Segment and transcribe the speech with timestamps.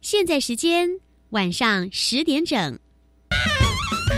[0.00, 1.00] 现在时间
[1.30, 2.78] 晚上十点整。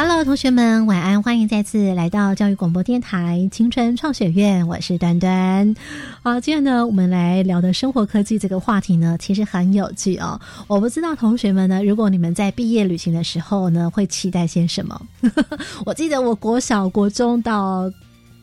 [0.00, 5.74] Hello，同学们晚安，欢迎再次来到教育广播电台青春创学院，我是端端。
[6.22, 10.40] 好，今天呢，我们来聊的生活科技这个话题呢，其实很有趣哦。
[10.68, 15.02] 我不知道同学们呢，如果你们在毕业旅行的时候呢，会期待些什么？
[15.84, 17.90] 我记得我国小、国中到。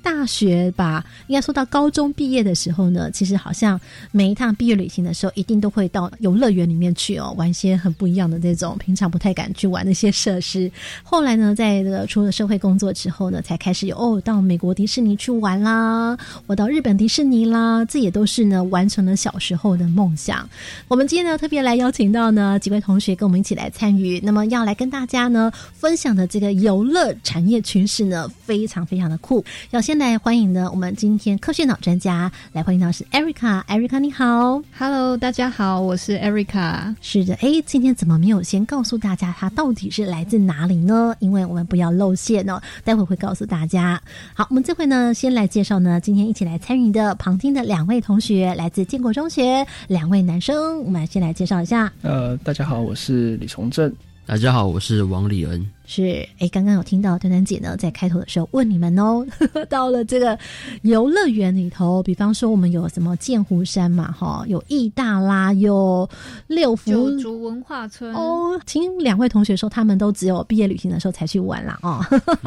[0.05, 3.81] 大学吧，应该说到高中毕业的时候呢，其实好像
[4.11, 10.71] 每一趟毕业旅行的时候，一定都会到游乐园里面去哦，玩一些很不一样的那种平常不太敢去玩的一些设施。
[11.01, 20.47] 后来呢，在这个出了社会工作之后呢，才开始有哦，到美国迪士尼去玩啦，我到日本迪士尼啦，这也都是呢完成了小时候的梦想。
[20.87, 29.94] 我们今天呢特别来邀请到呢几位同学跟我们一起来参与，那么要来跟大家呢分享的这个游乐产业趋势呢，非常非常的酷，要先。
[29.97, 36.93] 来欢迎呢，我们今天科学脑专家来欢迎到是 Erica，Erica 你好，Hello，大家好，我是 Erica。
[37.01, 41.15] 是的，哎，今天怎么没有先告诉大家他到底是来自哪里呢？
[41.19, 44.01] 因为我们不要露馅哦，待会会告诉大家。
[44.33, 51.91] 好，我们这回呢，先来介绍呢，今天一起来参与的旁听的两位同学，来自建国中学，两位男生，我们先来介绍一下。
[52.01, 53.93] 呃，大家好，我是李崇正。
[54.27, 55.63] 大家好，我是王礼恩。
[55.85, 59.23] 是，哎，刚刚有听到丹丹姐呢，在开头的时候问你们哦，
[59.69, 60.35] 到了这个
[60.81, 66.09] 游乐园里头，比方说我们有什么剑湖山嘛，哈，有义大拉，有
[66.47, 68.59] 六福九族文化村哦。
[68.65, 71.77] 听两位同学说，他们都只有毕业旅行的时候才去玩啦。
[71.83, 72.03] 哦。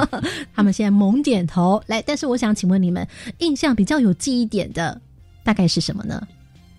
[0.53, 3.07] 他们现在猛点头来，但是我想请问你们，
[3.39, 5.01] 印象比较有记忆点的
[5.45, 6.27] 大概是什么呢？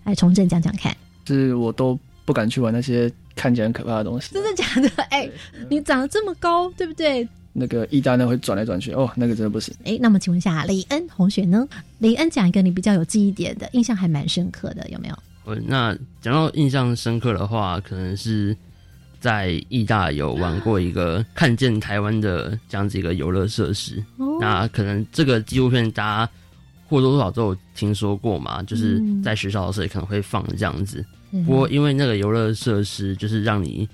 [0.04, 0.94] 来，从正讲讲看。
[1.26, 1.98] 是我都
[2.30, 3.10] 不敢去玩那些。
[3.36, 4.88] 看起来很可怕的东西，真的假的？
[5.08, 5.26] 哎，
[5.70, 7.26] 你长得这么高，对不对？
[7.54, 9.74] 那个一单呢会转来转去，哦，那个真的不行。
[9.84, 11.66] 哎，那么请问一下李恩同学呢？
[12.00, 15.18] 李恩讲一个你比较有记忆点的，印象还蛮深刻的，有没有？
[15.46, 18.54] 呃，那讲到印象深刻的话，可能是
[19.20, 24.04] 在义大有玩过一个看见台湾的这样子一个游乐设施。
[24.38, 26.32] 那可能这个纪录片大家
[26.86, 31.02] 或多或少都有听说过嘛，就是在学校的时候也可能会放这样子。
[31.30, 33.88] 不过，因为那个游乐设施就是让你，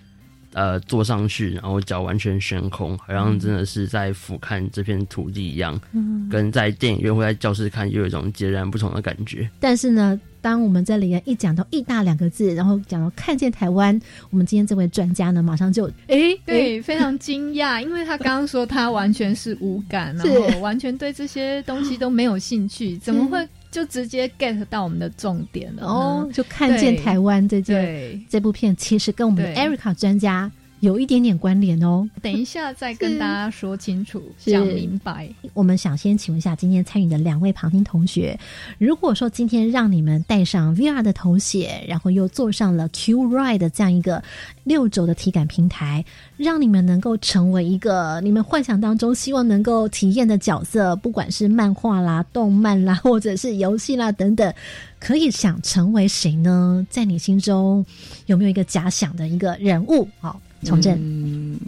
[0.53, 9.49] 呃，坐上去，然后脚完全悬空，好像真的是在俯瞰这片土地一样，嗯跟在电影院或在教室看又有一种截然不同的感觉。
[9.61, 23.47] 但是呢，当我们在里面一讲到“义大”两个字，然后讲到看见台湾，我们今天这位专家呢，马上就哎，对，非常惊讶，因为他刚刚说他完全是无感， 然后完全对这些东西都没有兴趣，怎么会？
[23.77, 30.51] 就直接 get 到我们的重点了哦，就看见台湾这件这部片，其实跟我们的 Erica 专家。
[30.81, 35.29] 有一点点关联哦，等一下再跟大家说清楚、 讲明白。
[35.55, 38.39] 我们想先请问一下今天参与的两位旁听同学，
[38.79, 44.23] 如果说今天让你们戴上 VR 的头显，然后又坐上了 Q Ride 这样一个
[44.65, 46.05] 六轴的体感平台，
[46.37, 54.53] 让你们能够成为一个你们幻想当中希望能够体验的角色，不管是漫画啦、动漫啦，或者是游戏啦等等，
[54.99, 56.87] 可以想成为谁呢？
[56.91, 57.85] 在你心中
[58.27, 60.07] 有没有一个假想的一个人物？
[60.21, 60.39] 好。
[60.67, 60.99] 重振。
[61.01, 61.59] 嗯，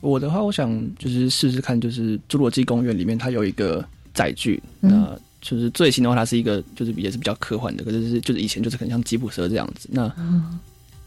[0.00, 9.88] 我的话，我想就是试试看，就是《侏罗纪公园》里面它有一个载具，那就是最新的话，它是一个就是也是比较科幻的，可是是就是以前就是很像吉普车这样子。
[9.92, 10.12] 那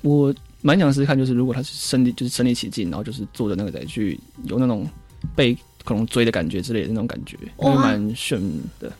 [0.01, 4.87] 我蛮想试试看，就是如果它是身临就是身临其境，然后就是坐着那个载具，有那种
[5.35, 8.41] 被恐龙追的感觉之类的那种感觉，会蛮炫
[8.79, 8.91] 的。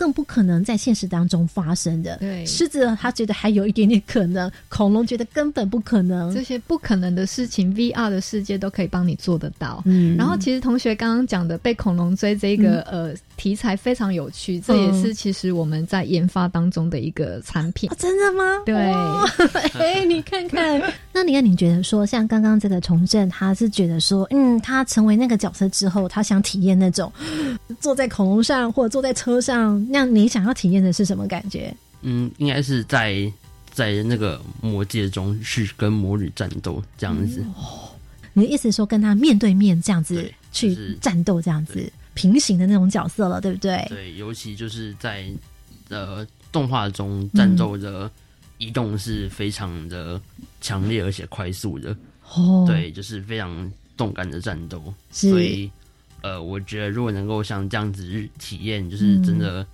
[0.00, 2.16] 更不可能在现实当中发生的。
[2.16, 6.34] 对，狮子他觉得还有一点点可能，恐龙觉得根本不可能。
[6.34, 9.82] 这些不可能的事情，VR 的世界都可以帮你做得到。
[9.84, 17.88] 嗯，然后其实同学刚刚讲的被恐龙追这个呃题材非常有趣，这也是其实我们在研发当中的一个产品。
[17.96, 18.44] 真的吗？
[18.66, 18.76] 对，
[19.80, 20.78] 哎，你看看，
[21.10, 27.10] 那你看，你觉得说像刚刚这个重振，他是觉得说，嗯，他成为那个角色之后，他想体验那种
[27.80, 31.74] 坐在恐龙上或者坐在车上，那你想要体验的是什么感觉？
[32.02, 33.32] 嗯，应该是在
[33.72, 37.42] 在那个魔界中去跟魔女战斗这样子。
[37.56, 37.88] 哦，
[38.34, 43.84] 你的意思说跟他面对面这样子去战斗，这样子平行的那种角色了，对不对？
[43.88, 45.24] 对，尤其就是在
[45.88, 48.10] 呃动画中战斗的
[48.58, 50.20] 移动是非常的
[50.60, 51.96] 强烈而且快速的。
[52.34, 54.82] 哦，对，就是非常动感的战斗。
[55.10, 55.70] 所以
[56.22, 59.66] 呃，我觉得如果能够像这样子体验，就是真的。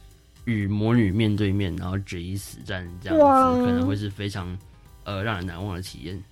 [0.46, 4.56] 与魔女面对面，然后决一死战，这样子可能会是非常
[5.02, 6.22] 呃让人难忘的体验。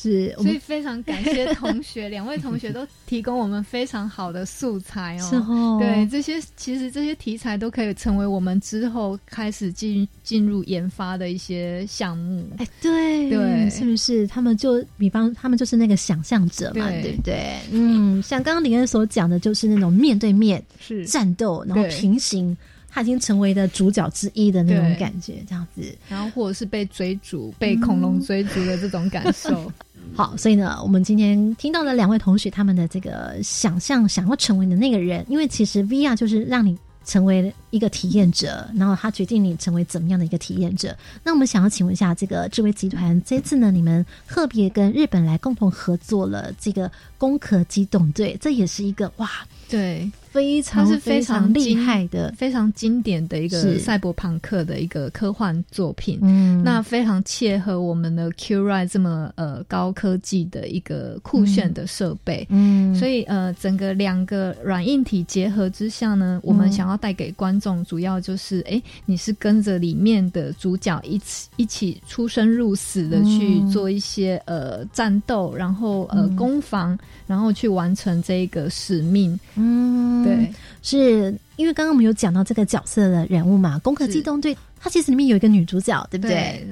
[0.00, 5.28] 是，所以非常感谢同学， 两位同学都提供我们非常好的素材哦。
[5.28, 12.48] 是哦，对这些其实这些题材都可以成为我们之后开始进进入研发的一些项目。
[12.56, 14.26] 哎，对对，是不是？
[14.26, 17.58] 他们就比方他们就是那个想象者嘛，对不对？
[17.70, 22.56] 嗯，像刚刚林恩所讲的，就是那种面对面是战斗，然后平行。
[22.90, 29.70] 他已经成为的主角之一的那种感觉，这样子，然后或者是被追逐、被恐龙追逐的这种感受。
[30.14, 40.96] 好，所以呢，我们今天听到了两位同学他们的这个想象，想要成为的那个人，因为其实 VR 就是让你成为一个体验者，然后他决定你成为怎么样的一个体验者。
[41.24, 49.28] 那我们想要请问一下，这个智威集团这次呢，你们特别跟日本来共同合作了这个攻壳机动队，这也是一个哇，
[49.68, 50.10] 对。
[50.30, 56.20] 非常是非常厉害的、非常经典的一个赛博朋克的一个科幻作品。
[56.22, 62.46] 嗯，那非常切合我们的 Q Ride 这么呃高科技的一个酷炫的设备。
[62.48, 79.38] 嗯，所以呃，整个两个软硬体结合之下呢，我们想要带给观众，主要就是哎，你是跟着里面的主角一起一起出生入死的去做一些呃战斗，然后呃攻防，然后去完成这个使命。
[79.54, 80.24] 嗯。
[80.24, 80.52] 对，
[80.82, 86.66] 是因为刚刚我们有讲到这个角色的人物嘛，《攻壳机动队》它其实里面有一个女主角，对不对？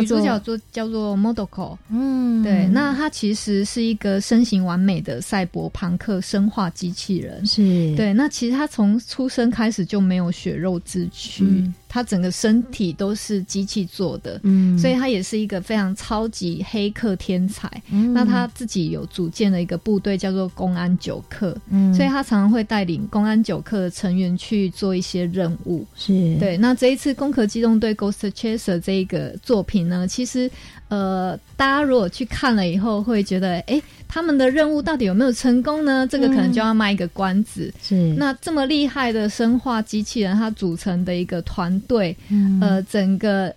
[0.00, 8.12] 女主角做叫做 Modoko，嗯，对，那她其实是一个身形完美的赛博朋克生化机器人，是对。
[8.12, 11.70] 那其实她从出生开始就没有血肉之躯。
[11.94, 17.70] 他整个身体都是机器做的，嗯，所以他也是一个非常超级黑客天才。
[17.92, 25.86] 嗯那他自己有组建了一个部队，叫做公安九课，嗯，所以他常常会带领公安九课的成员去做一些任务。
[25.94, 26.56] 是对。
[26.56, 30.50] 那这一次《攻壳机动队》Ghost Chaser 这一个作品呢，其实
[30.88, 33.80] 呃，大家如果去看了以后，会觉得，哎。
[34.06, 36.06] 他们的任务到底有没有成功呢？
[36.06, 37.72] 这个可能就要卖一个关子。
[37.82, 42.16] 是那这么厉害的生化机器人，它组成的一个团队，
[42.60, 43.54] 呃，整个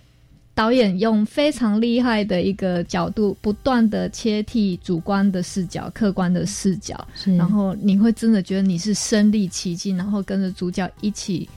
[0.54, 11.48] 导演用非常厉害的一个角度，不断的切替主观的视角、客观的视角，然后你会真的觉得你是身临其境，然后跟着主角一起。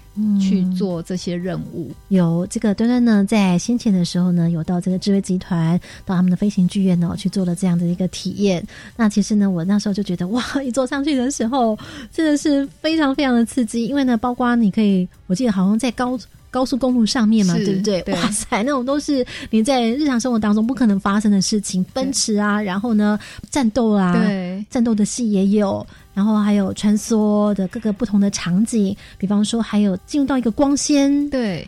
[0.41, 1.89] 去做这些任务。
[2.09, 8.61] 有这个端端呢，在先前的时候呢，有到这个智慧集团，到他们的飞行剧院呢，去做了这样的一个体验。
[8.97, 11.79] 那其实呢，我那时候就觉得，哇，一坐上去的时候，
[12.11, 13.85] 真的是非常非常的刺激。
[13.85, 16.19] 因为呢，包括你可以，我记得好像在高
[16.51, 18.03] 高速公路上面嘛，对不对？
[18.13, 23.17] 哇塞，那种都是你在日常生活当中不可能发生的事情，奔驰啊，然后呢，
[23.49, 25.83] 战斗啊，对，战斗的戏也有。
[26.13, 31.65] 然后还有穿梭的各个不同的场景，比方说还有进入到一个光纤，对，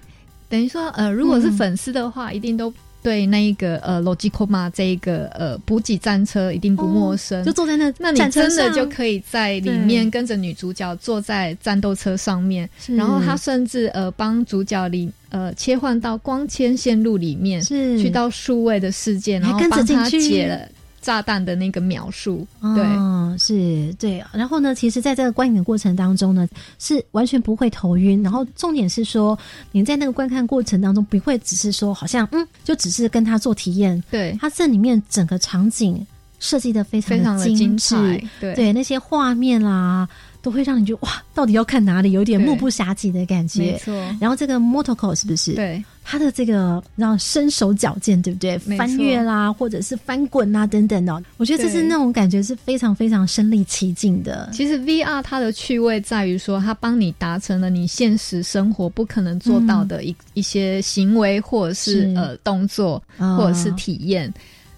[0.50, 2.72] 等于说呃，如果是粉丝的话，一定都
[3.04, 18.02] 对那一个呃 Logicoma 这一个呃补给战车一定不陌生，就坐在那，那你真的就可以在里面跟着女主角坐在战斗车上面，然后他甚至呃帮主角里呃切换到光纤线路里面，是。
[18.02, 20.68] 去到数位的世界，然后帮他解了。
[21.04, 24.24] 炸弹的那个描述，对，是，对。
[24.32, 26.48] 然后呢，其实，在这个观影的过程当中呢，
[26.80, 28.24] 是完全不会头晕。
[28.24, 29.38] 然后重点是说，
[29.74, 34.02] 你在那个观看过程当中，不会只是说，好像嗯，就只是跟他做体验。
[34.10, 36.08] 对，他这里面整个场景
[36.40, 37.96] 设计的非常的精致，
[38.40, 40.08] 对，那些画面啦。
[40.44, 42.12] 都会让你觉得哇，到底要看哪里？
[42.12, 43.62] 有点目不暇接的感觉。
[43.62, 43.94] 没错。
[44.20, 45.54] 然后这个 m o t o c o 是不是？
[45.54, 48.58] 对，他的这个让身手矫健，对不对？
[48.78, 54.50] 翻越啦，或者是翻滚啊等等的，我觉得这是那种感觉是非常非常身临其境的。
[54.52, 64.32] 其实 VR 它的趣味在于说，它帮你达成了你现实生活不可能做到的一一些行为，或者是呃动作，或者是体验。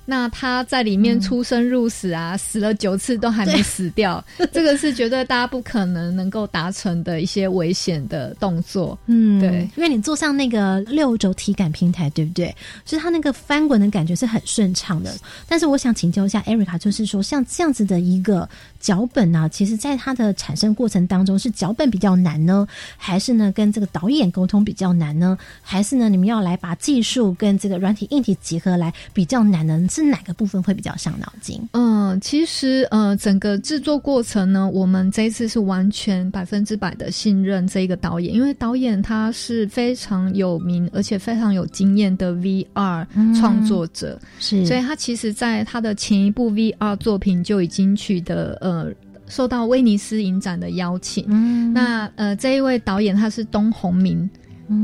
[0.06, 8.98] 那他在里面出生入死啊，死了九次都还没死掉，这个是绝对大家不可能能够达成的一些危险的动作。
[9.08, 12.56] 嗯，对，因为你坐上那个六轴体感平台，对不对？
[12.86, 15.12] 就是它那个翻滚的感觉是很顺畅的。
[15.48, 18.48] 但是我想请教一下 Erica，就是说像这样子的一个
[18.80, 25.36] 脚本呢，其实在它的产生过程当中，是脚本比较难呢，还是呢跟这个导演沟通比较难呢？
[25.64, 29.88] 还是呢你们要来把技术跟这个软体硬体结合来比较难呢？
[29.96, 31.62] 是哪个部分会比较伤脑筋？
[31.72, 43.08] 嗯，其实呃，整个制作过程呢，我们这一次是完全百分之百的信任这一个导演，因为导演他是非常有名而且非常有经验的 VR
[43.40, 48.92] 创作者，是，所以他其实在他的前一部 VR 作品就已经取得呃
[49.30, 51.24] 受到威尼斯影展的邀请。
[51.30, 54.30] 嗯，那呃这一位导演他是东宏明。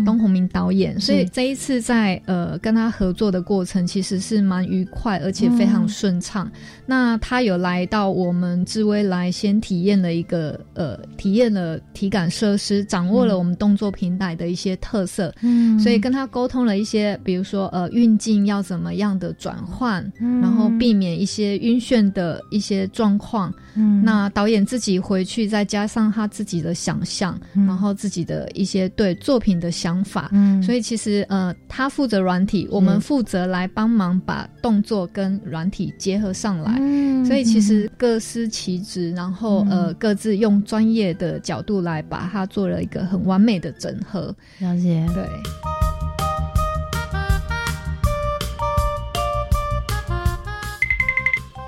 [0.05, 6.49] 东宏明导演，所以这一次在呃跟他合作的过程，其实是蛮愉快，而且非常顺畅。
[6.85, 15.33] 那他有来到我们智威来先体验了一个呃体验了体感设施，掌握了我们动作平台的一些特色。
[15.41, 23.51] 嗯，所以跟他沟通了一些，比如说呃运镜要怎么样的转换，然后避免一些晕眩的一些状况。
[23.73, 29.70] 嗯，那导演自己回去再加上他自己的想象，然后自己的一些对作品的。
[29.71, 44.35] 想法，嗯，所以其实呃，他负责软体，我们负责来帮忙把动作跟软体结合上来，嗯，所以其实各司其职，然后呃，各自用专业的角度来把它做了一个很完美的整合。
[44.59, 45.23] 了解，对。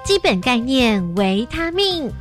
[0.05, 2.12] 基本概念：维他命。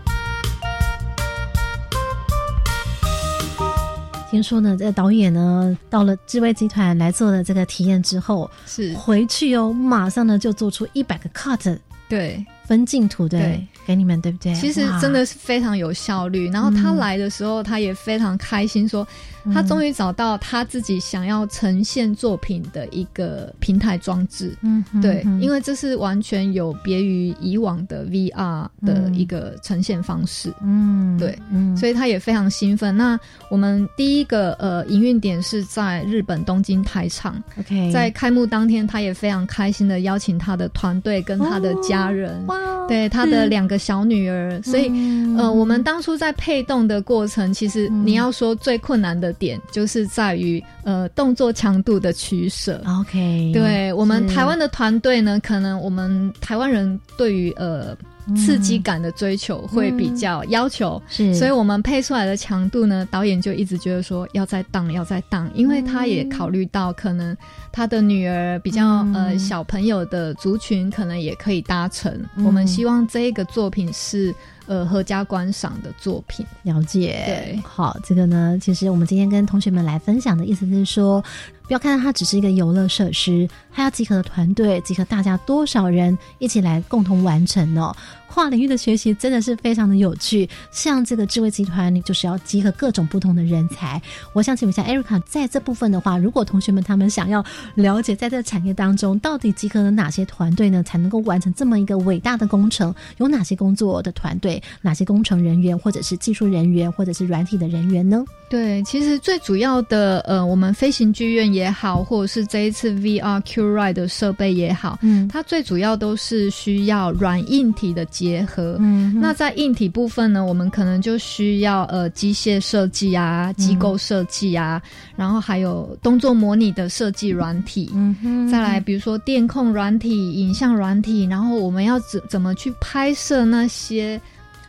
[4.33, 8.95] 听说呢，这个导演呢，到了智威集团来做了这个体验之后，是。
[8.95, 14.55] 回去哦，马上呢就做出一百个 cut，对，分镜图对，给你们对不对？
[14.55, 16.49] 其实真的是非常有效率。
[16.51, 19.07] 然后他来的时候，他也非常开心说。
[19.53, 32.97] 他终于找到他自己想要呈现作品的一个平台装置，嗯，对，因为这是完全有别于以往的 VR 的一个呈现方式，嗯，对，嗯，所以他也非常兴奋。
[32.97, 33.19] 那
[33.51, 44.89] 我们第一个呃营运点是在日本东京台场，OK，在开幕当天，他也非常开心的邀请他的团队跟他的家人，哇，对他的两个小女儿，所以
[45.37, 49.31] 呃，我们当初在配动的过程，其实你要说最困难的。
[49.43, 52.81] 点就是在于呃动作强度的取舍。
[52.87, 57.97] OK，对我们台湾的团队呢，可能我们台湾人对于呃
[58.37, 67.37] 刺激感的追求会比较要求，是，所以我们配出来的强度呢，导演就一直觉得说要再荡，要再荡，因为他也考虑到可能
[67.73, 72.19] 他的女儿比较呃小朋友的族群可能也可以搭乘。
[72.45, 74.35] 我们希望这一个作品是。
[74.67, 77.25] 呃，合家观赏的作品，了解。
[77.27, 81.23] 对，好，这个呢，其实我们今天跟同学们来分享的意思是说，
[81.67, 87.95] 不要看到它只是一个游乐设施，它要集合的团队，集合大家多少人一起来共同完成哦。
[88.29, 94.01] 跨领域的学习真的是非常的有趣，像这个智慧集团，你就是要集合各种不同的人才。
[94.33, 102.95] 我想请问一下，Erica，在这部分的话，如果同学们他们想要了解，在这个产业当中到底集合了哪些团队呢，才能够完成这么一个伟大的工程？
[103.19, 108.25] 有哪些工作的团队，哪些工程人员，或者是技术人员，或者是软体的人员呢？
[108.49, 118.77] 对，其实最主要的，呃，我们飞行剧院也好，或者是这一次 VR Q Ride 的设备也好，嗯，它最主要都是需要软硬体的结合。
[118.81, 124.81] 嗯，那在硬体部分呢，我们可能就需要呃机械设计啊、机构设计啊，
[125.17, 127.91] 然后还有动作模拟的设计软体。
[127.95, 134.21] 嗯哼，再来比如说电控软体、影像软体，然后我们要怎怎么去拍摄那些。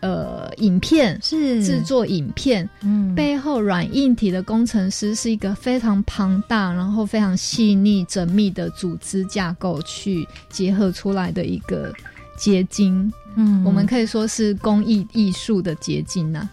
[0.03, 11.93] 呃，影片是制作影片，嗯，背后软硬体的工程师是一个非常庞大，然后非常细腻、缜密的组织架构去结合出来的一个
[12.37, 16.49] 结晶，嗯，我们可以说是工艺艺术的结晶呢。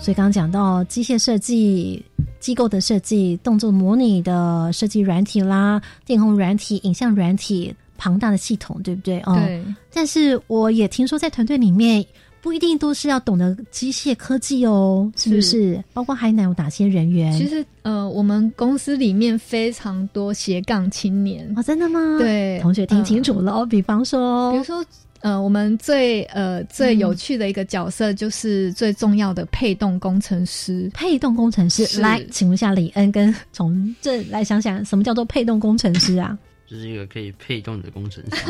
[0.00, 2.04] 所以刚刚讲到机械设计、
[2.40, 7.72] 机构的设计、动作模拟的设计软体啦，电控软体、影像软体。
[7.98, 9.20] 庞大的系统，对不对？
[9.20, 9.62] 对。
[9.92, 12.02] 但是我也听说，在团队里面
[12.40, 15.82] 不一定都是要懂得机械科技哦，是不是？
[15.92, 17.36] 包括海南有哪些人员？
[17.36, 22.16] 其实，呃，我们公司里面非常多斜杠青年哦，真的吗？
[22.18, 23.66] 对，同学听清楚了哦。
[23.66, 24.84] 比方说，比如说，
[25.20, 30.88] 呃，我们最呃最有趣的一个角色就是最重要的配动工程师。
[30.94, 36.38] 配动工程师，来，请问一下李恩跟从这来想想，什么叫做配动工程师啊？
[36.68, 38.42] 就是一个可以配动的工程师。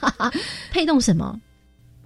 [0.72, 1.38] 配动什么？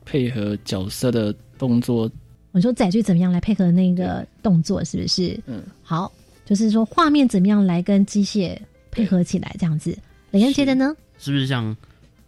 [0.04, 2.10] 配合角色的动作，
[2.50, 5.38] 我说载具怎么样来配合那个动作，是不是？
[5.46, 6.10] 嗯，好，
[6.44, 8.58] 就是说画面怎么样来跟机械
[8.90, 9.96] 配合起来，这样子。
[10.32, 10.94] 雷恩觉得呢？
[11.18, 11.76] 是不是像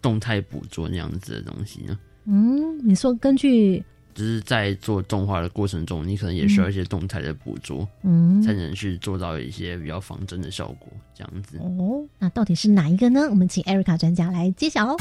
[0.01, 1.99] 动态捕捉那样子的东西呢？
[2.27, 11.59] 嗯，你说根据，就是在做动画的过程中，你可能也需要一些动态的捕捉，嗯，才能去做到一些比较仿真的效果，这样子。
[11.59, 13.23] 哦，那到底是哪一个呢？
[13.29, 14.97] 我们请 Erica 专家来揭晓哦。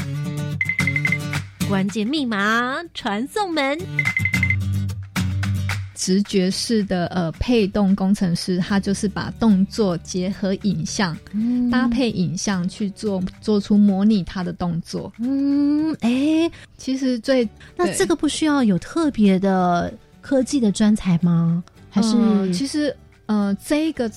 [1.68, 3.78] 关键密码传送门，
[5.94, 11.16] 直觉式的呃配动工程师，他就是把动作结合影像，
[11.70, 15.12] 搭配影像去做做出模拟他的动作。
[15.18, 21.62] 嗯，哎，其实最那这个不需要有特别的科技的专才吗？
[21.88, 22.94] 还是其实
[23.26, 24.10] 呃，这个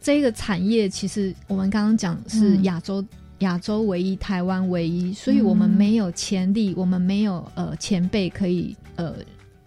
[0.00, 3.04] 这个产业其实我们刚刚讲是亚洲。
[3.40, 9.14] 亚洲唯一，台湾唯一，所以我们没有潜力，我们没有呃前辈可以呃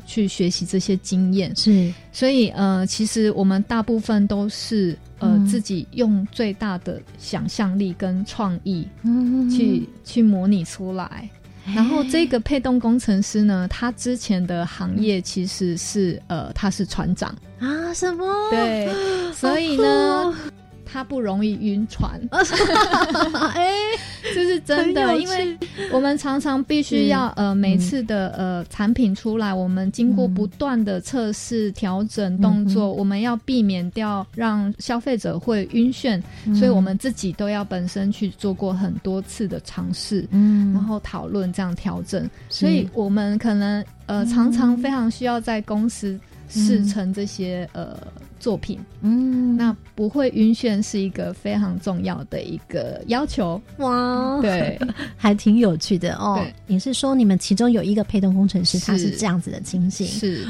[0.06, 11.30] 去学习这些经验，是，所以呃其实我们大部分都是呃自己用最大的想象力跟创意，嗯，去去模拟出来。
[11.74, 17.34] 然后这个配动工程师呢，他之前的行业其实是呃他是船长。
[17.60, 18.26] 啊，什么？
[18.50, 18.90] 对，
[19.34, 20.36] 所以呢。
[20.86, 23.74] 他不容易晕船， 哎，
[24.34, 25.58] 这是真的，因为
[25.92, 36.22] 我们常常必须要呃每次的呃产品出来，我们经过不断的测试调整动作，我们要避免掉让消费者会晕眩，
[36.56, 47.98] 所以我们自己都要本身去做过很多次的尝试，嗯，然后讨论这样调整，所以我们可能呃常常非常需要在公司试乘这些呃。
[48.44, 53.62] 作品，嗯，那不会晕眩是一个非常重要的一个要求。
[53.78, 54.78] 哇，对，
[55.16, 56.46] 还挺有趣的哦。
[56.68, 60.46] 你是说你们其中有一个配动工程师，他是这样子的情形，是。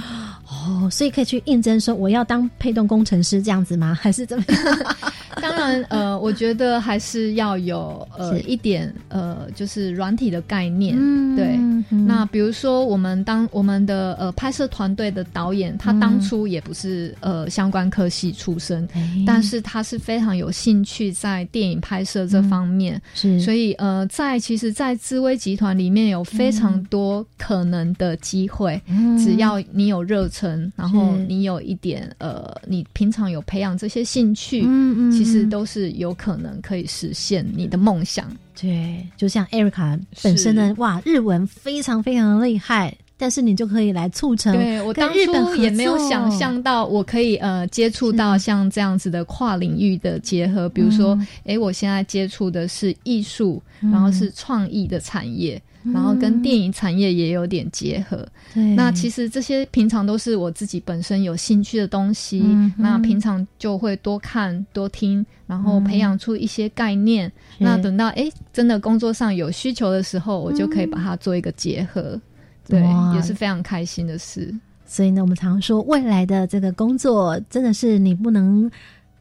[0.49, 3.93] 哦，所以可以去应征说我要当配动工程师这样子吗？
[4.01, 4.79] 还是怎么样？
[5.41, 11.59] 当然，呃，我觉得还是要有呃一点呃，就是软体的概念，嗯对。
[11.89, 18.87] 那比如说，我们当我们的呃拍摄团队的导演，他当初也不是呃相关科系出身，
[19.25, 23.39] 但是他是非常有兴趣在电影拍摄这方面，是。
[23.39, 28.81] 所以呃，在其实，在智威集团里面有非常多可能的机会，
[29.17, 38.29] 只要你有热忱，然后你有一点呃，你平常有培养这些兴趣，嗯嗯，其实都是有可能可以实现你的梦想。
[38.59, 44.53] 对，就像 Erica 本身呢哇，日文非常非常厉害，但是你就可以来促成。
[44.53, 55.61] 对我当初也没有想象到，我可以呃接触到像这样子的跨领域的结合，比如说，哎，我现在接触的是艺术，然后是创意的产业。
[55.93, 58.25] 然后跟电影产业也有点结合，
[58.73, 62.41] 那其实这些平常都是我自己本身有兴趣的东西，
[62.77, 67.29] 那平常就会多看多听，然后培养出一些概念。
[67.57, 72.17] 那等到哎真的工作上有需求的时候，我就可以把它做一个结合，
[72.67, 72.81] 对，
[73.15, 74.53] 也是非常开心的事。
[74.85, 78.69] 所以呢，我们常说未来的这个工作真的是你不能。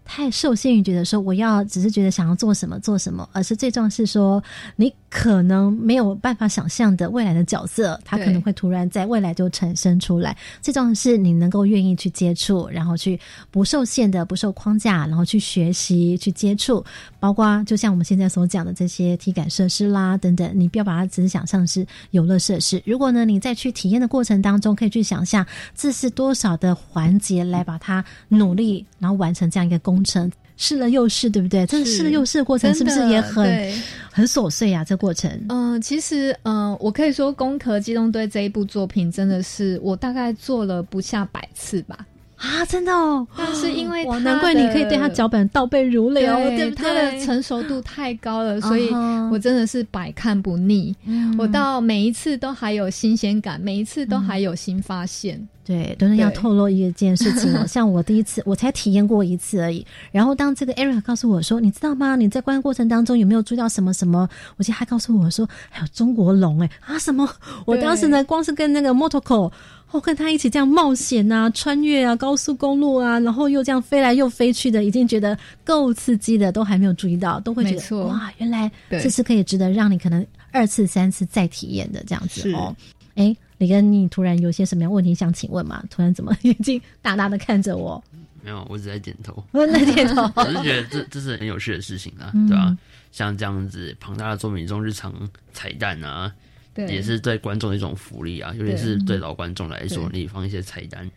[0.04, 4.42] 太受限于觉得说我要只是觉得想要做什么做什么，而是最重要是说
[4.76, 10.36] 你可能没有办法想象的未来的角色，它可能会突然在未来就产生出来。
[10.60, 13.18] 最重要是你能够愿意去接触，然后去
[13.50, 16.84] 不受限的、不受框架，然后去学习、去接触，
[17.20, 22.82] 包括就像我们现在所讲的这些体感设施啦等等，你不要把它只是想象是游乐设施。
[22.84, 29.91] 如果呢你在去体验的过程当中，可以去想象这是多少的环节来把它努力，然后完成这样一个工。
[29.92, 31.66] 工程试了又试，对不对？
[31.66, 33.72] 这试了又试的过程是不是也很
[34.10, 34.82] 很琐碎啊？
[34.84, 42.06] 这过程，嗯，其实，嗯，我可以说《攻壳机动队》这一部作品真的是我大概做了不下百次吧。
[42.42, 43.24] 啊，真的哦！
[43.36, 46.70] 但是因为难怪你可以对他脚本倒背如流，对不对？
[46.72, 48.90] 他的成熟度太高了，所以
[49.30, 50.94] 我真的是百看不腻。
[51.38, 55.48] 我到每一次都还有新鲜感，每一次都还有新发现。
[55.64, 57.64] 对，都是要透露一件事情哦。
[57.70, 59.86] 像我第一次，我才体验过一次而已。
[60.10, 62.16] 然后当这个 Eric 告诉我说：“你知道吗？
[62.16, 64.28] 你在观看过程当中有没有注意到什么什么？”
[64.58, 67.28] 我记得他告诉我说：“还有中国龙哎啊什么？”
[67.64, 69.52] 我当时呢，光是跟那个 Motoco，
[69.92, 82.74] 我跟他一起这样冒险啊，穿越啊高速公路啊，然后又这样飞来又飞去的，已经觉得够刺激的，都还没有注意到，都会觉得哇，原来这是可以值得让你可能二次、三次再体验的这样子哦。
[83.14, 83.36] 哎。
[83.58, 85.84] 李根，你突然有些什么样问题想请问吗？
[85.88, 88.02] 突然怎么 眼睛大大的看着我？
[88.42, 89.40] 没有，我只在点头。
[89.52, 90.22] 我在点头。
[90.34, 92.76] 我是觉得这这是很有趣的事情啊，对吧？
[93.12, 95.14] 像这样子庞大的作品中日常
[95.52, 96.34] 彩蛋啊，
[96.76, 101.10] 也是对观众的一种福利啊，尤其是对老观众来说，你放一些彩蛋。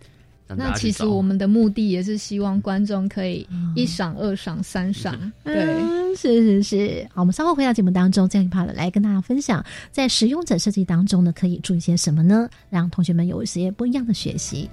[0.47, 5.31] 那其实我们的目的也是希望观众可以一赏、二赏、三赏。
[5.43, 5.65] 对，
[6.15, 7.07] 是是是。
[7.11, 12.47] 好，我们稍后回到节目当中，这样一 part 来跟大家分享，在使用者设计当中呢，可以注意些什么呢？
[12.69, 14.69] 让同学们有一些不一样的学习。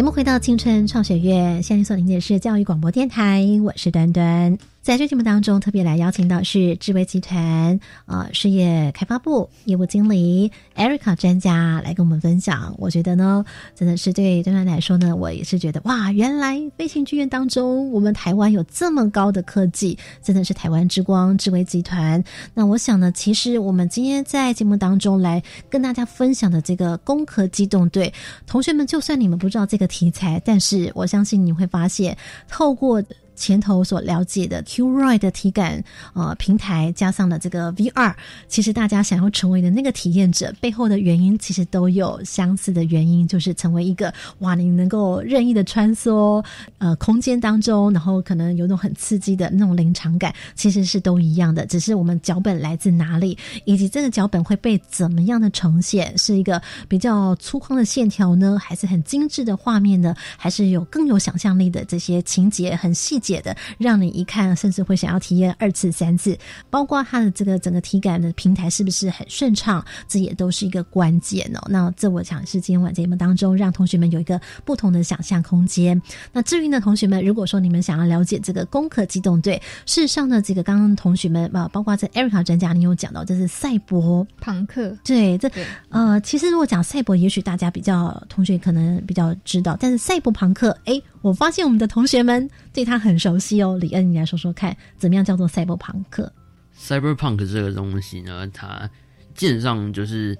[0.00, 4.56] 节目回到青春创学院，现在所听的是教育广播电台，我是端端。
[4.82, 12.74] 在这节目当中，特别来邀请到是智威集团呃事业开发部业务经理 Erica 专家来跟我们分享。
[12.78, 22.24] 我觉得呢，真的是对端端来说呢，我也是觉得哇，原来飞行剧院当中，我们台湾有这么高的科技，真的是台湾之光智威集团。
[22.54, 28.10] 那我想呢，其实我们今天在节目当中来跟大家分享的这个攻壳机动队，
[28.46, 32.16] 同学们，就算你们不知道这个题材，但是我相信你会发现，
[32.48, 33.04] 透过。
[33.40, 38.14] 前头所了解的 QRide 的体感呃平台，加上了这个 VR，
[38.48, 46.44] 其实大家想要成为的那个体验者背后的原因，其实都有相似的原因，就是成为一个哇，你能够任意的穿梭
[46.76, 63.29] 呃空间当中，然后可能有种很刺激的那种临场感，其实是都一样的，只是我们脚本来自哪里，以及这个脚本会被怎么样的呈现，是一个比较粗犷的线条呢，还是很精致的画面呢，还是有更有想象力的这些情节很细节。
[63.30, 66.36] 写的让你一看，甚至会想要体验二次、三次。
[66.68, 71.60] 包括它的这个整个体感的平台是不是很顺畅，这也都是一个关键哦。
[71.70, 76.00] 那这我想是今天晚节目当中让同学们有一个不同的想象空间。
[76.32, 84.96] 那至于呢，同学们，如果说你们想要了解这个攻壳机动队，事实上呢，这个刚刚同学们啊，包括这 Erica 专家，你有讲到这是赛博朋克。
[85.04, 85.48] 对，这
[85.90, 91.00] 呃，其实如果讲赛博，也许大家比较同学可能比较知道，但是赛博朋克，哎。
[91.22, 96.32] 我发现我们的同学们对他很熟悉哦，李恩，你来说说看，怎么样叫做赛博朋克
[96.78, 98.88] ？Cyberpunk 这个东西呢，它
[99.34, 100.36] 基本上就是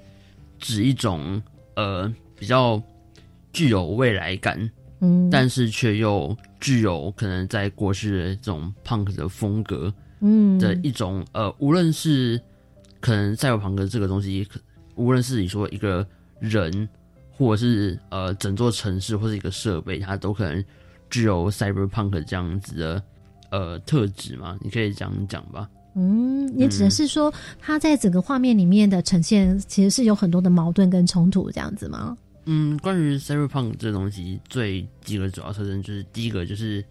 [0.57, 1.41] 指一种
[1.75, 2.81] 呃比较
[3.53, 4.69] 具有未来感，
[5.01, 12.41] 嗯，但是却又具有可能在过去的这种 punk 的风格，嗯的一种呃，无论是
[12.99, 14.47] 可能赛博朋克这个东西，
[14.95, 16.05] 无论是你说一个
[16.39, 16.89] 人。
[17.41, 20.63] 或者是呃，整座城市或是一个设备，它都可能
[21.09, 23.03] 具有 cyberpunk 这样子的
[23.49, 24.55] 呃特质嘛？
[24.61, 25.67] 你可以这样讲吧。
[25.95, 32.15] 嗯，也只能是说，它在整个画面里面的呈现，其实是有很多的矛盾跟冲突这样子吗？
[32.45, 36.85] 嗯，关于 cyberpunk 这东西，最几个主要特征就是第一个就是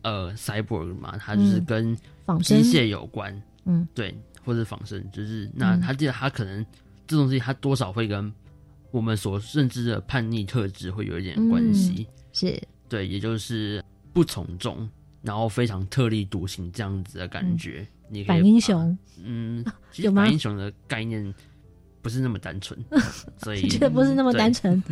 [0.00, 1.94] 呃，cyborg 嘛，它就是跟
[2.42, 3.42] 机械有关。
[3.64, 4.12] 嗯，对，
[4.44, 6.64] 或者仿生，就是那它记得他可能
[7.06, 8.32] 这东西，它多少会跟
[8.92, 14.88] 我们所认知的叛逆特质会有一点关系，是对，也就是不从众，
[15.22, 17.84] 然后非常特立独行这样子的感觉。
[18.08, 21.34] 你反英雄，嗯， 其实反英雄的概念
[22.02, 22.78] 不是那么单纯，
[23.42, 24.82] 所以觉得不是那么单纯。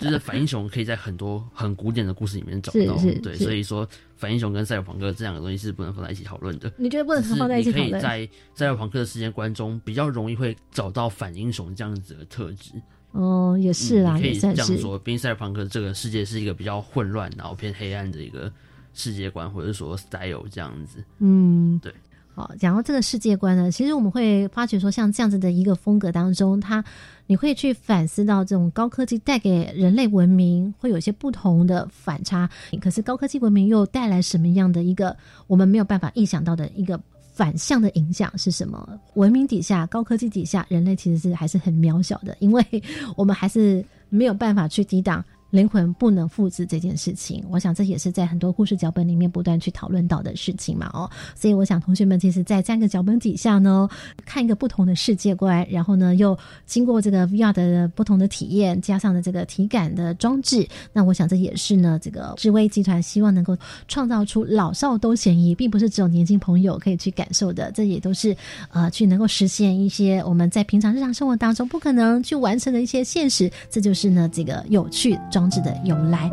[0.00, 6.72] 就是反英雄可以在很多很古典的故事里面找到，对，所以说反英雄跟赛博朋克这两个东西是不能放在一起讨论的。
[6.78, 7.90] 你觉得不能放在一起讨论？
[7.90, 12.72] 可以在赛博朋克的世界观中比较容易会找到反英雄这样子的特质。
[13.12, 14.98] 哦，也是啦，可以这样说。
[14.98, 18.52] 冰赛朋克这个世界是一个比较混乱，然后偏黑暗的一个
[18.94, 21.02] 世界观，或者说 style 这样子。
[21.18, 21.92] 嗯，对。
[22.32, 26.82] 好，讲到这个世界观呢，其实我们会发觉说，像这样子的一个风格当中，它
[27.26, 32.48] 你会去反思到这种高科技带给人类文明会有一些不同的反差，
[32.80, 35.16] 可是高科技文明又带来什么样的一个
[35.48, 37.00] 我们没有办法意想到的一个。
[37.40, 38.86] 反向的影响是什么？
[39.14, 42.62] 文明底下，高科技底下，人类其实是还是很渺小的，因为
[43.16, 50.88] 我们还是没有办法去抵挡灵魂不能复制这件事情，我想这也是在很多故事脚本里面不断去讨论到的事情嘛。
[50.92, 53.88] 哦，所以我想同学们其实，在这样一个脚本底下呢，
[54.24, 63.56] 看一个不同的世界观，然后呢，又经过这个 VR 的不同的体验，加上了这个体感的装置，那我想这也是呢，这个智威集团希望能够
[63.88, 68.36] 创造出老少都嫌疑，并不是只有年轻朋友可以去感受的，这也都是
[68.70, 75.18] 呃去能够实现一些我们在平常日常生活当中不可能去完成的一些现实，这就是呢这个有趣。
[75.40, 76.28] 装置的由来。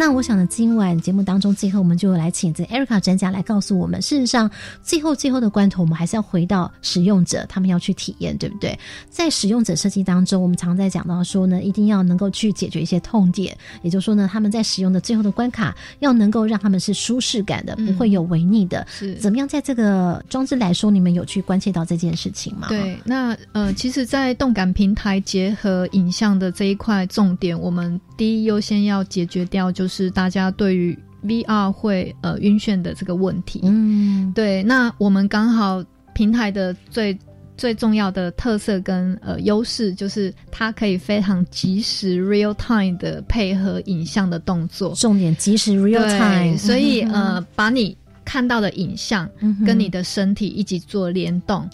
[0.00, 4.50] 那我想呢，今晚节目当中，最后我们就来请这 Erica 专家来告诉我们，事实上，
[4.82, 8.78] 最后最后的关头，我们还是要回到使用者，他们要去体验，对不对？
[9.10, 18.86] 在使用者设计当中，我们常在讲到说呢，一定要能够去解决一些痛点，也就是说呢，他们在使用的最后的关卡，要能够让他们是舒适感的，不会有违逆的。
[18.90, 19.46] 是怎么样？
[19.46, 22.68] 在这个装置来说，你们有去关切到这件事情吗？
[22.70, 29.89] 对，那呃，其实，在动感平台结合影像的这一块重点，我们第一优先要解决掉就是。
[29.90, 34.62] 是大家对于 VR 会呃晕眩的这个问题，嗯，对。
[34.62, 37.18] 那我们刚好平台的最
[37.56, 47.94] 最重要的特色跟呃优势，就是它可以非常及时 real time 的配合影像的动作，重点及时 real time，所以 呃把你。
[48.30, 49.28] 看到的影像
[49.66, 51.68] 跟你的身体一起做联动，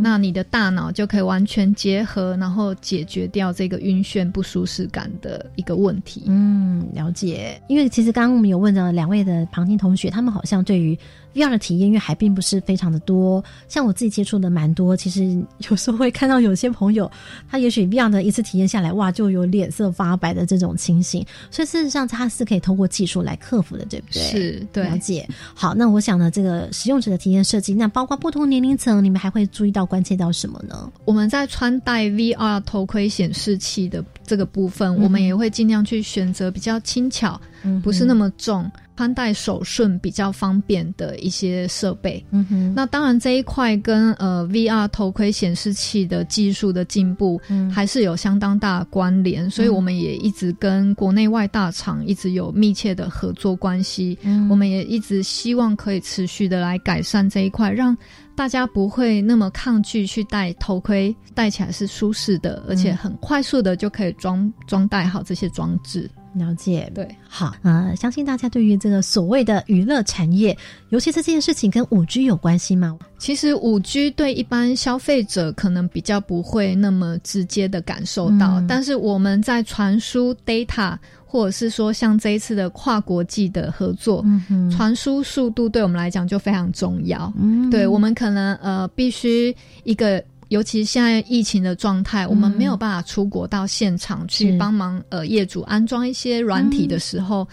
[0.00, 6.22] 那你的大脑就可以完全结合，然后解决掉这个晕眩不舒适感的一个问题。
[6.26, 7.60] 嗯，了解。
[7.66, 10.96] 因为其实刚刚我们有问到两位的旁听同学，他们好像对于。
[11.36, 13.44] VR 的体验，因为还并不是非常的多。
[13.68, 17.10] 像我自己接触的蛮多，其实有时候会看到有些朋友，
[17.50, 21.24] 他也许 VR 的一次体验下来，哇，就有脸色发白的这种情形。
[21.50, 24.22] 所以事实上，它是可以通过技术来克服的，对不对？
[24.22, 24.84] 是，对。
[24.84, 25.28] 了解。
[25.54, 30.90] 好，那我想呢，这个使用者的体验设计，那包括不同年龄层，你们还会注意到、关切到什么呢？
[31.04, 37.38] 我们在穿戴 VR 头盔显示器的这个部分，我们也会尽量去选择比较轻巧，
[37.82, 38.70] 不是那么重。
[38.96, 47.38] 穿戴手顺比较方便的一些设备，嗯哼，那当然这一块跟呃 VR 头盔显示器的技术的进步，
[47.70, 57.94] 还是有相当大的关联，所以我们也一直跟国内外大厂一直有密切的合作关系，我们也一直希望可以持续的来改善这一块，让
[58.34, 66.10] 大家不会那么抗拒去戴头盔，戴起来是舒适的，而且很快速的就可以装装戴好这些装置。
[66.38, 70.56] 了解，对，好，呃，相信大家对于这个所谓的娱乐产业，
[70.90, 72.98] 尤其是这件事情跟五 G 有关系吗？
[73.18, 84.24] 其实五 G 对一般消费者可能比较不会那么直接的感受到，但是我们在传输 data，或者是说像这一次的跨国际的合作，
[84.70, 87.32] 传输速度对我们来讲就非常重要。
[87.38, 90.22] 嗯，对我们可能呃必须一个。
[90.48, 97.46] 尤其现在疫情的状态，我们没有办法出国到现场去帮忙呃业主安装一些软体的时候，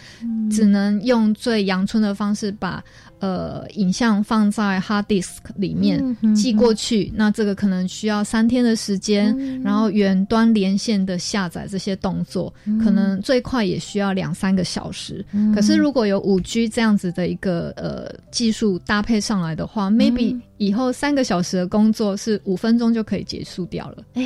[0.52, 2.84] 只能用最阳春的方式把。
[3.24, 6.04] 呃，影像放在 hard disk 里面
[6.36, 9.34] 寄过去，那这个可能需要三天的时间，
[9.64, 15.26] 然后远端连线的下载这些动作，可能最快也需要两三个小时。
[15.56, 24.04] 可是如果有五 G 这样子的一个呃技术搭配上来的话，maybe 以后三个小时的工作是五分钟就可以结束掉了。
[24.16, 24.24] 哎，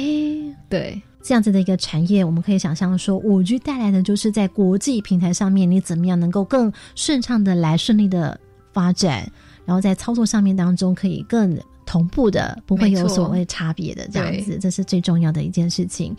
[0.67, 8.39] 对，这样子的一个产业，我们可以想象说，五 G 带来的就是在国际平台上面，你怎么样能够更顺畅的来顺利的。
[8.77, 9.27] 发展，
[9.65, 16.15] 然后在操作上面当中可以更同步的，不会有所谓差别的这样子，这是最重要的一件事情。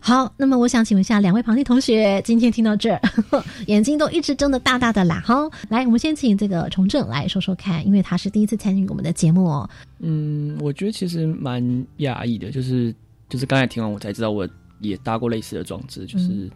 [0.00, 3.00] 好，那么我想请问一下两位旁听同学，今天听到这儿，
[3.68, 5.22] 眼睛都一直睁得大大的啦。
[5.22, 9.68] 哈，来，我们先请这个崇正来说说看，因为他是第一次参与我们的节目哦。
[9.98, 11.62] 嗯，我觉得其实蛮
[11.98, 12.94] 讶异的，就是
[13.28, 14.48] 就是刚才听完我才知道，我
[14.80, 16.50] 也搭过类似的装置，就是。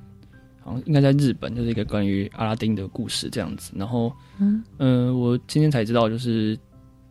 [0.65, 3.73] 好像应该在日本，就是一个关于阿拉丁的故事这样子。
[3.75, 6.59] 然后，嗯，呃，我今天才知道，就是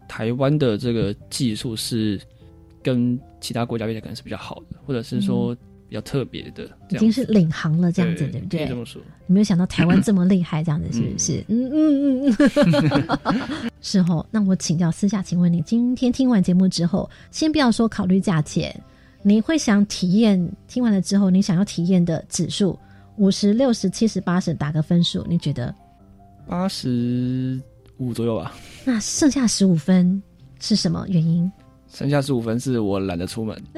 [0.07, 2.19] 台湾的这个技术是
[2.81, 5.55] 跟其他国家比起来可能是比较好的，或者是说
[5.87, 8.65] 比较特别的，已经是领航了这样子，对不对？
[8.67, 11.43] 这么说，没有想到台湾这么厉害，这样子是不是？
[11.49, 12.35] 嗯嗯
[13.25, 14.25] 嗯， 是哦。
[14.31, 18.73] 那我请教私下，请问你今天听完节目之后，先不要说考虑价钱，
[19.21, 20.51] 你会想体验？
[20.67, 22.79] 听完了之后，你想要体验的指数？
[23.17, 25.73] 五十六十七十八十打个分数，你觉得？
[26.47, 27.59] 八十
[27.97, 28.53] 五左右吧。
[28.83, 30.21] 那剩下十五分
[30.59, 31.49] 是什么原因？
[31.93, 33.61] 剩下十五分是我懒得出门。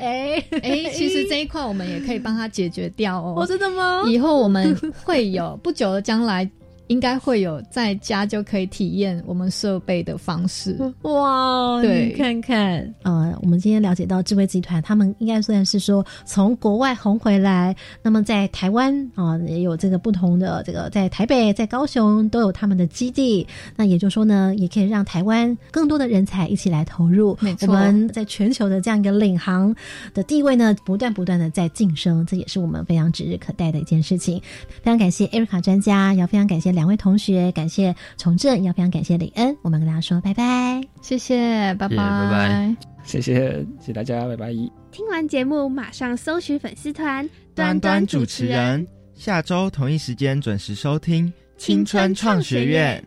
[0.00, 3.34] 哎哎，其实这一块我们也可以帮他解决掉哦。
[3.36, 4.04] 我真的吗？
[4.06, 6.48] 以后我们会有不久的将来。
[6.88, 10.76] 应该会有在家就可以体验我们设备的方式。
[11.02, 23.46] 哇，对，你看看，呃，我们今天了解到智慧集团，他们应该算是说从国外红回来，那么在台湾啊也有这个不同的这个，在台北、在高雄都有他们的基地。
[23.74, 27.34] 那也就是说呢，也可以让台湾更多的人才一起来投入。
[27.40, 29.74] 没错，我们在全球的这样一个领航
[30.12, 34.38] 的地位呢，不断不断的在晋升，这也是我们非常指日可待的一件事情。
[34.68, 36.73] 非常感谢艾瑞卡专家，也非常感谢。
[36.74, 44.52] 两位同学，感谢崇正，要非常感谢李恩，我们跟大家说拜拜，谢谢，拜拜，拜拜，谢谢，谢谢大家，拜拜。
[44.90, 53.02] 听完节目，马上搜寻粉丝团，端端主持人，下周同一时间准时收听青春创学院。